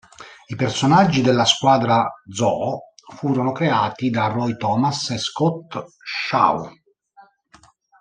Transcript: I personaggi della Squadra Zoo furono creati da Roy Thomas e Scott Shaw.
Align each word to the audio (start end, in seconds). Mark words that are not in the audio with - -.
I 0.47 0.55
personaggi 0.55 1.21
della 1.21 1.45
Squadra 1.45 2.09
Zoo 2.27 2.93
furono 3.15 3.51
creati 3.51 4.09
da 4.09 4.25
Roy 4.29 4.57
Thomas 4.57 5.11
e 5.11 5.19
Scott 5.19 5.83
Shaw. 6.03 6.71